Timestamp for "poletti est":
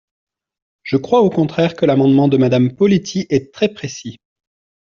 2.73-3.53